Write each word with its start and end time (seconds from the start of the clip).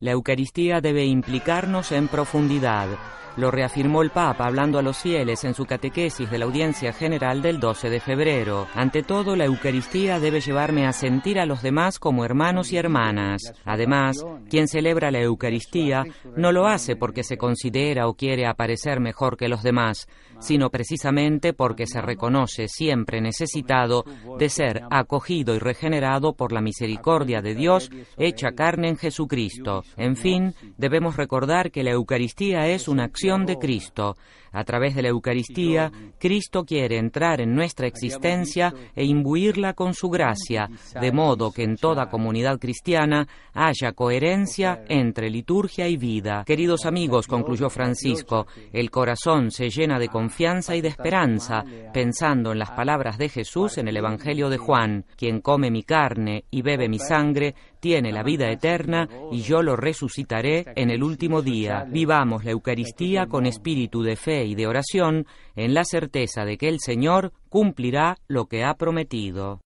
La 0.00 0.12
Eucaristía 0.12 0.80
debe 0.80 1.04
implicarnos 1.06 1.90
en 1.90 2.06
profundidad. 2.06 2.86
Lo 3.36 3.50
reafirmó 3.50 4.02
el 4.02 4.10
Papa 4.10 4.46
hablando 4.46 4.78
a 4.78 4.82
los 4.82 4.98
fieles 4.98 5.44
en 5.44 5.54
su 5.54 5.64
catequesis 5.64 6.28
de 6.30 6.38
la 6.38 6.44
audiencia 6.44 6.92
general 6.92 7.40
del 7.40 7.60
12 7.60 7.90
de 7.90 8.00
febrero. 8.00 8.66
Ante 8.74 9.02
todo, 9.02 9.36
la 9.36 9.44
Eucaristía 9.44 10.18
debe 10.18 10.40
llevarme 10.40 10.86
a 10.86 10.92
sentir 10.92 11.38
a 11.38 11.46
los 11.46 11.62
demás 11.62 11.98
como 11.98 12.24
hermanos 12.24 12.72
y 12.72 12.76
hermanas. 12.76 13.52
Además, 13.64 14.24
quien 14.50 14.66
celebra 14.66 15.12
la 15.12 15.20
Eucaristía 15.20 16.04
no 16.36 16.50
lo 16.50 16.66
hace 16.66 16.96
porque 16.96 17.22
se 17.22 17.36
considera 17.36 18.08
o 18.08 18.14
quiere 18.14 18.46
aparecer 18.46 18.98
mejor 18.98 19.36
que 19.36 19.48
los 19.48 19.62
demás, 19.62 20.08
sino 20.40 20.70
precisamente 20.70 21.52
porque 21.52 21.86
se 21.86 22.00
reconoce 22.00 22.66
siempre 22.68 23.20
necesitado 23.20 24.04
de 24.38 24.48
ser 24.48 24.82
acogido 24.90 25.54
y 25.54 25.58
regenerado 25.58 26.34
por 26.34 26.52
la 26.52 26.60
misericordia 26.60 27.40
de 27.40 27.54
Dios 27.54 27.90
hecha 28.16 28.52
carne 28.52 28.88
en 28.88 28.96
Jesucristo. 28.96 29.84
En 29.96 30.16
fin, 30.16 30.54
debemos 30.76 31.16
recordar 31.16 31.70
que 31.70 31.82
la 31.82 31.92
Eucaristía 31.92 32.68
es 32.68 32.88
una 32.88 33.04
acción 33.04 33.46
de 33.46 33.58
Cristo. 33.58 34.16
A 34.52 34.64
través 34.64 34.94
de 34.94 35.02
la 35.02 35.08
Eucaristía, 35.08 35.92
Cristo 36.18 36.64
quiere 36.64 36.98
entrar 36.98 37.40
en 37.40 37.54
nuestra 37.54 37.86
existencia 37.86 38.72
e 38.96 39.04
imbuirla 39.04 39.74
con 39.74 39.94
su 39.94 40.08
gracia, 40.08 40.68
de 41.00 41.12
modo 41.12 41.52
que 41.52 41.64
en 41.64 41.76
toda 41.76 42.08
comunidad 42.08 42.58
cristiana 42.58 43.28
haya 43.52 43.92
coherencia 43.92 44.82
entre 44.88 45.30
liturgia 45.30 45.88
y 45.88 45.96
vida. 45.96 46.44
Queridos 46.46 46.86
amigos, 46.86 47.26
concluyó 47.26 47.68
Francisco, 47.68 48.46
el 48.72 48.90
corazón 48.90 49.50
se 49.50 49.68
llena 49.68 49.98
de 49.98 50.08
confianza 50.08 50.76
y 50.76 50.80
de 50.80 50.88
esperanza, 50.88 51.64
pensando 51.92 52.52
en 52.52 52.58
las 52.58 52.70
palabras 52.70 53.18
de 53.18 53.28
Jesús 53.28 53.78
en 53.78 53.88
el 53.88 53.96
Evangelio 53.96 54.48
de 54.48 54.58
Juan, 54.58 55.04
quien 55.16 55.40
come 55.40 55.70
mi 55.70 55.82
carne 55.82 56.44
y 56.50 56.62
bebe 56.62 56.88
mi 56.88 56.98
sangre, 56.98 57.54
tiene 57.80 58.12
la 58.12 58.22
vida 58.22 58.50
eterna 58.50 59.08
y 59.30 59.42
yo 59.42 59.62
lo 59.62 59.76
resucitaré 59.78 60.66
en 60.76 60.90
el 60.90 61.02
último 61.02 61.40
día. 61.40 61.86
Vivamos 61.88 62.44
la 62.44 62.50
Eucaristía 62.50 63.26
con 63.26 63.46
espíritu 63.46 64.02
de 64.02 64.16
fe 64.16 64.44
y 64.44 64.54
de 64.54 64.66
oración 64.66 65.26
en 65.56 65.72
la 65.72 65.84
certeza 65.84 66.44
de 66.44 66.58
que 66.58 66.68
el 66.68 66.80
Señor 66.80 67.32
cumplirá 67.48 68.18
lo 68.26 68.46
que 68.46 68.64
ha 68.64 68.74
prometido. 68.74 69.60